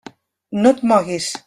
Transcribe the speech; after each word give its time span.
No 0.63 0.73
et 0.73 0.81
moguis! 0.93 1.31